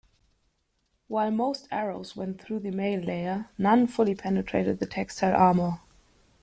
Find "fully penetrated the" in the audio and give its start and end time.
3.85-4.87